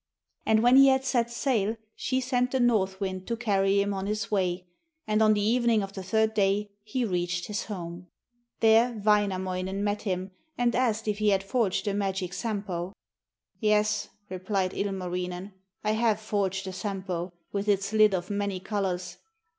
[0.47, 4.07] And when he had set sail she sent the north wind to carry him on
[4.07, 4.65] his way,
[5.05, 8.07] and on the evening of the third day he reached his home.
[8.61, 12.93] There Wainamoinen met him and asked if he had forged the magic Sampo.
[13.59, 15.53] 'Yes,' replied Ilmarinen,
[15.83, 19.17] 'I have forged the Sampo, with its lid of many colours.